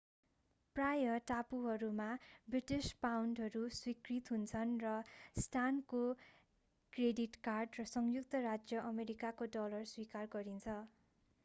[0.75, 2.07] प्राय टापुहरूमा
[2.47, 4.95] ब्रिटिश पाउन्डहरू स्वीकृत हुन्छन् र
[5.41, 6.01] स्टानको
[6.93, 10.81] क्रेडिट कार्ड र संयुक्त राज्य अमेरिकाको डलर स्वीकार गरिन्छ